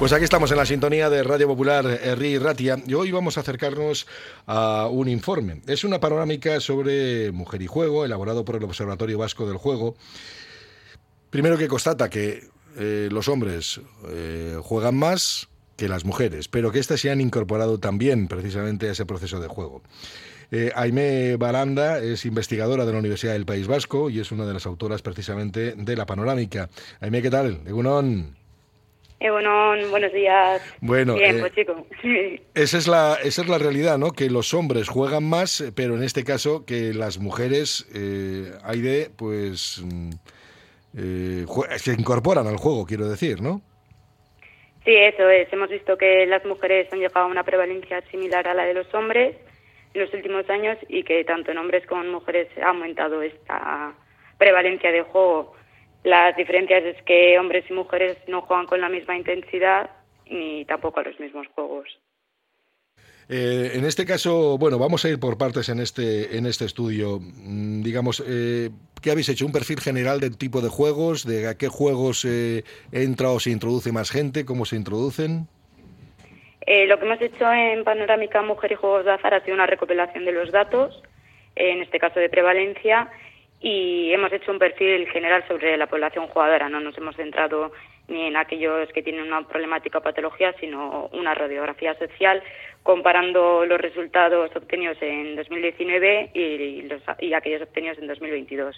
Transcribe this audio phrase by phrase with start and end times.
[0.00, 3.42] Pues aquí estamos en la sintonía de Radio Popular Herri Ratia y hoy vamos a
[3.42, 4.06] acercarnos
[4.46, 5.60] a un informe.
[5.66, 9.96] Es una panorámica sobre mujer y juego elaborado por el Observatorio Vasco del Juego.
[11.28, 12.48] Primero que constata que
[12.78, 17.78] eh, los hombres eh, juegan más que las mujeres, pero que éstas se han incorporado
[17.78, 19.82] también precisamente a ese proceso de juego.
[20.50, 24.54] Eh, Aime Baranda es investigadora de la Universidad del País Vasco y es una de
[24.54, 26.70] las autoras precisamente de la panorámica.
[27.00, 27.60] Aime, ¿qué tal?
[27.66, 28.39] Egunon.
[29.20, 30.62] Eh, bueno, buenos días.
[30.80, 31.86] Bueno, Bien, eh, pues chico.
[32.54, 34.12] Esa es la esa es la realidad, ¿no?
[34.12, 39.10] Que los hombres juegan más, pero en este caso que las mujeres eh, hay de
[39.14, 40.10] pues mm,
[40.96, 41.44] eh,
[41.76, 43.60] se incorporan al juego, quiero decir, ¿no?
[44.86, 45.52] Sí, eso es.
[45.52, 48.92] Hemos visto que las mujeres han llegado a una prevalencia similar a la de los
[48.94, 49.36] hombres
[49.92, 53.92] en los últimos años y que tanto en hombres como en mujeres ha aumentado esta
[54.38, 55.59] prevalencia de juego.
[56.04, 59.90] Las diferencias es que hombres y mujeres no juegan con la misma intensidad
[60.26, 61.88] ni tampoco a los mismos juegos.
[63.28, 67.20] Eh, en este caso, bueno, vamos a ir por partes en este en este estudio.
[67.20, 68.70] Mm, digamos, eh,
[69.00, 69.46] ¿qué habéis hecho?
[69.46, 71.24] ¿Un perfil general del tipo de juegos?
[71.24, 74.44] ¿De a qué juegos eh, entra o se introduce más gente?
[74.44, 75.46] ¿Cómo se introducen?
[76.66, 79.66] Eh, lo que hemos hecho en Panorámica Mujer y Juegos de Azar ha sido una
[79.66, 81.02] recopilación de los datos,
[81.56, 83.10] en este caso de prevalencia,
[83.60, 86.68] y hemos hecho un perfil general sobre la población jugadora.
[86.68, 87.72] No nos hemos centrado
[88.08, 92.42] ni en aquellos que tienen una problemática o patología, sino una radiografía social,
[92.82, 98.76] comparando los resultados obtenidos en 2019 y, los, y aquellos obtenidos en 2022.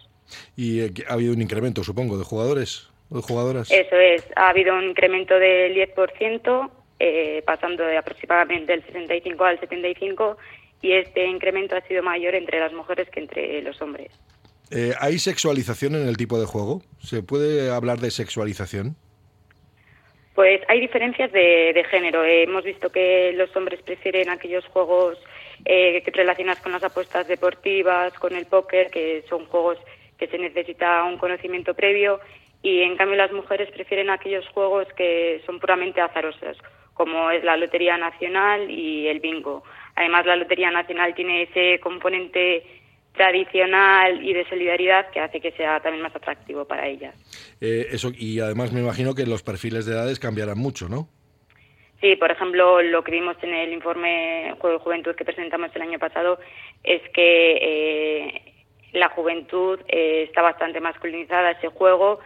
[0.57, 3.71] Y eh, ha habido un incremento, supongo, de jugadores o de jugadoras.
[3.71, 9.61] Eso es, ha habido un incremento del 10%, eh, pasando de aproximadamente del 65 al
[9.61, 10.37] 75,
[10.83, 14.11] y este incremento ha sido mayor entre las mujeres que entre los hombres.
[14.75, 16.81] Eh, ¿Hay sexualización en el tipo de juego?
[16.99, 18.97] ¿Se puede hablar de sexualización?
[20.35, 22.25] Pues hay diferencias de, género.
[22.25, 25.19] Eh, hemos visto que los hombres prefieren aquellos juegos
[25.67, 29.77] eh, relacionados con las apuestas deportivas, con el póker, que son juegos
[30.17, 32.21] que se necesita un conocimiento previo,
[32.63, 36.57] y en cambio las mujeres prefieren aquellos juegos que son puramente azarosos,
[36.95, 39.65] como es la Lotería Nacional y el bingo.
[39.97, 42.82] Además, la Lotería Nacional tiene ese componente
[43.15, 47.15] tradicional y de solidaridad que hace que sea también más atractivo para ellas.
[47.61, 51.09] Eh, eso Y además me imagino que los perfiles de edades cambiarán mucho, ¿no?
[52.01, 55.83] Sí, por ejemplo, lo que vimos en el informe Juego de Juventud que presentamos el
[55.83, 56.41] año pasado
[56.83, 58.43] es que eh,
[58.93, 62.19] la juventud eh, está bastante masculinizada ese juego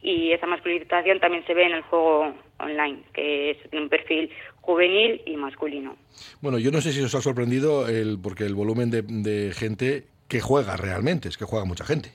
[0.00, 4.30] y esa masculinización también se ve en el juego online, que es un perfil
[4.60, 5.96] juvenil y masculino.
[6.40, 10.04] Bueno, yo no sé si os ha sorprendido el, porque el volumen de, de gente
[10.34, 12.08] que juega realmente, es que juega mucha gente.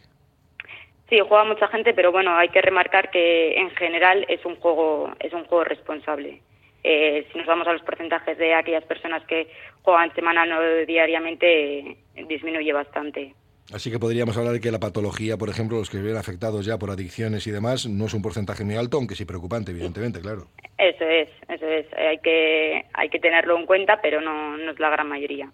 [1.07, 5.13] Sí, juega mucha gente, pero bueno, hay que remarcar que en general es un juego
[5.22, 6.41] es un juego responsable.
[6.84, 9.47] Eh, si nos vamos a los porcentajes de aquellas personas que
[9.84, 11.96] juegan semanal o diariamente,
[12.28, 13.34] disminuye bastante.
[13.74, 16.80] Así que podríamos hablar de que la patología, por ejemplo, los que viven afectados ya
[16.80, 20.47] por adicciones y demás, no es un porcentaje muy alto, aunque sí preocupante, evidentemente, claro.
[20.80, 21.85] Eso es, eso es.
[21.94, 25.52] Hay que hay que tenerlo en cuenta, pero no, no es la gran mayoría.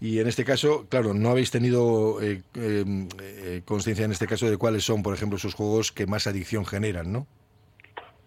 [0.00, 2.84] Y en este caso, claro, no habéis tenido eh, eh,
[3.22, 6.66] eh, conciencia en este caso de cuáles son, por ejemplo, esos juegos que más adicción
[6.66, 7.26] generan, ¿no?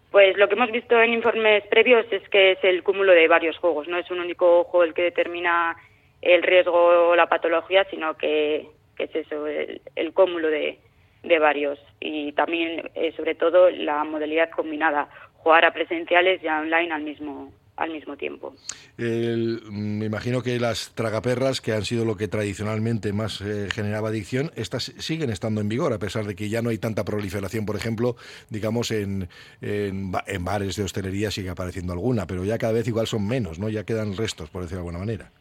[0.10, 3.58] Pues lo que hemos visto en informes previos es que es el cúmulo de varios
[3.58, 3.88] juegos.
[3.88, 5.76] No es un único juego el que determina
[6.22, 10.80] el riesgo o la patología, sino que, que es eso, el, el cúmulo de,
[11.24, 11.80] de varios.
[12.00, 17.54] Y también, eh, sobre todo, la modalidad combinada, jugar a presenciales y online al mismo,
[17.78, 18.56] al mismo tiempo.
[18.98, 24.10] El- me imagino que las tragaperras, que han sido lo que tradicionalmente más eh, generaba
[24.10, 27.66] adicción, estas siguen estando en vigor, a pesar de que ya no hay tanta proliferación,
[27.66, 28.16] por ejemplo,
[28.50, 29.30] digamos, en,
[29.62, 30.12] en
[30.44, 33.70] bares de hostelería sigue apareciendo alguna, pero ya cada vez igual son menos, ¿no?
[33.70, 35.32] Ya quedan restos, por decirlo de alguna manera.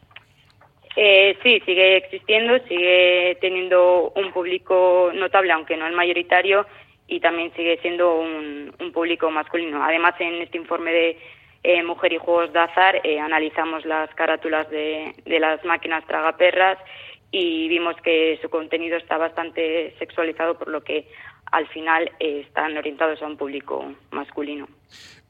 [0.99, 6.65] Eh, sí, sigue existiendo, sigue teniendo un público notable, aunque no el mayoritario,
[7.07, 9.83] y también sigue siendo un, un público masculino.
[9.83, 11.17] Además, en este informe de
[11.61, 16.79] eh, Mujer y Juegos de Azar eh, analizamos las carátulas de, de las máquinas tragaperras
[17.29, 21.07] y vimos que su contenido está bastante sexualizado, por lo que
[21.51, 24.67] al final eh, están orientados a un público masculino.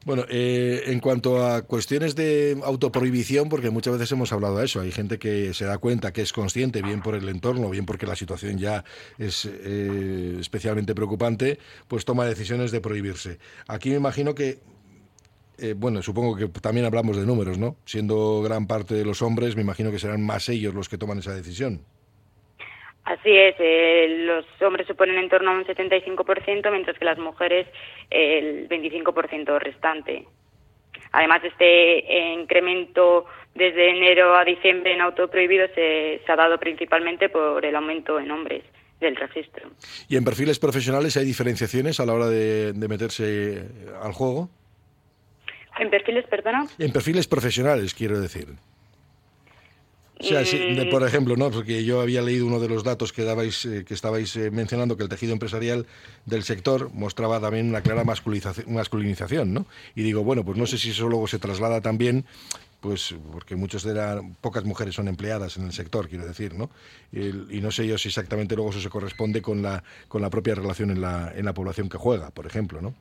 [0.08, 4.80] Bueno, eh, en cuanto a cuestiones de autoprohibición, porque muchas veces hemos hablado de eso,
[4.80, 8.06] hay gente que se da cuenta que es consciente, bien por el entorno, bien porque
[8.06, 8.84] la situación ya
[9.18, 11.58] es eh, especialmente preocupante,
[11.88, 13.38] pues toma decisiones de prohibirse.
[13.66, 14.60] Aquí me imagino que,
[15.58, 17.76] eh, bueno, supongo que también hablamos de números, ¿no?
[17.84, 21.18] Siendo gran parte de los hombres, me imagino que serán más ellos los que toman
[21.18, 21.82] esa decisión.
[23.08, 27.66] Así es, eh, los hombres suponen en torno a un 75%, mientras que las mujeres
[28.10, 30.26] el 25% restante.
[31.12, 33.24] Además, este incremento
[33.54, 38.30] desde enero a diciembre en autoprohibido se, se ha dado principalmente por el aumento en
[38.30, 38.62] hombres
[39.00, 39.70] del registro.
[40.06, 43.70] ¿Y en perfiles profesionales hay diferenciaciones a la hora de, de meterse
[44.02, 44.50] al juego?
[45.78, 46.66] ¿En perfiles, perdona?
[46.78, 48.48] En perfiles profesionales, quiero decir.
[50.20, 50.90] O sea, mm.
[50.90, 51.50] por ejemplo, ¿no?
[51.50, 54.96] Porque yo había leído uno de los datos que dabais, eh, que estabais eh, mencionando,
[54.96, 55.86] que el tejido empresarial
[56.26, 59.66] del sector mostraba también una clara masculinización, ¿no?
[59.94, 62.24] Y digo, bueno, pues no sé si eso luego se traslada también,
[62.80, 66.70] pues porque muchos eran, pocas mujeres son empleadas en el sector, quiero decir, ¿no?
[67.12, 70.54] Y, no sé yo si exactamente luego eso se corresponde con la, con la propia
[70.54, 72.94] relación en la, en la población que juega, por ejemplo, ¿no?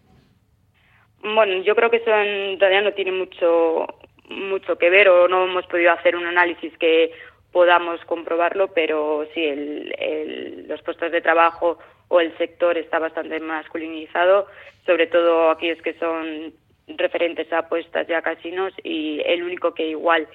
[1.23, 3.87] Bueno, yo creo que eso en realidad no tiene mucho
[4.27, 7.11] mucho que ver o no hemos podido hacer un análisis que
[7.51, 11.79] podamos comprobarlo, pero sí, el, los puestos de trabajo
[12.09, 14.47] o el sector está bastante masculinizado,
[14.85, 16.53] sobre todo aquellos que son
[16.87, 20.27] referentes a apuestas y a casinos y el único que igual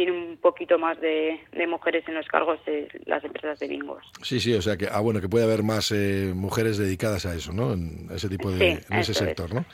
[0.00, 4.02] tiene un poquito más de, mujeres en los cargos en las empresas de bingos.
[4.22, 7.34] Sí, sí, o sea que, ah, bueno, que puede haber más eh, mujeres dedicadas a
[7.34, 7.74] eso, ¿no?
[7.74, 9.66] En ese tipo de, en ese sector, ¿no?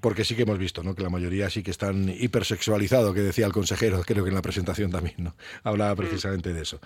[0.00, 0.94] Porque sí que hemos visto, ¿no?
[0.94, 4.40] Que la mayoría sí que están hipersexualizados, que decía el consejero, creo que en la
[4.40, 5.34] presentación también, ¿no?
[5.62, 5.98] Hablaba mm.
[5.98, 6.80] precisamente de eso.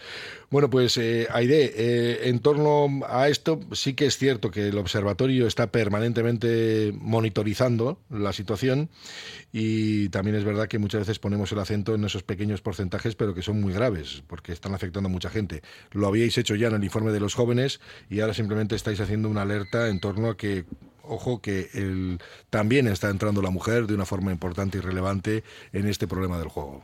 [0.51, 4.79] Bueno, pues, eh, Aide, eh, en torno a esto, sí que es cierto que el
[4.79, 8.89] observatorio está permanentemente monitorizando la situación
[9.53, 12.80] y también es verdad que muchas veces ponemos el acento en esos pequeños porcentajes,
[13.17, 15.61] pero que son muy graves, porque están afectando a mucha gente.
[15.93, 19.29] Lo habíais hecho ya en el informe de los jóvenes y ahora simplemente estáis haciendo
[19.29, 20.65] una alerta en torno a que
[21.03, 22.19] ojo que el,
[22.51, 25.43] también está entrando la mujer de una forma importante y relevante
[25.73, 26.83] en este problema del juego.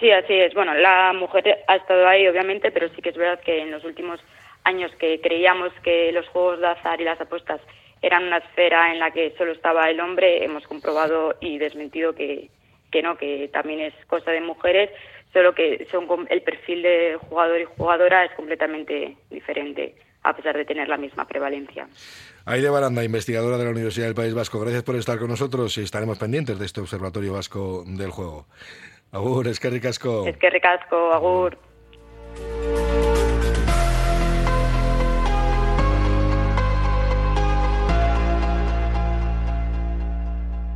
[0.00, 0.54] Sí, así es.
[0.54, 3.84] Bueno, la mujer ha estado ahí, obviamente, pero sí que es verdad que en los
[3.84, 4.20] últimos
[4.64, 7.60] años que creíamos que los juegos de azar y las apuestas
[8.00, 12.48] eran una esfera en la que solo estaba el hombre, hemos comprobado y desmentido que,
[12.90, 14.90] que no, que también es cosa de mujeres,
[15.32, 20.64] solo que son el perfil de jugador y jugadora es completamente diferente, a pesar de
[20.64, 21.88] tener la misma prevalencia.
[22.46, 25.82] Aide Baranda, investigadora de la Universidad del País Vasco, gracias por estar con nosotros y
[25.82, 28.46] estaremos pendientes de este Observatorio Vasco del Juego.
[29.12, 30.26] Agur, es que ricasco.
[30.26, 31.58] Es que ricasco, agur.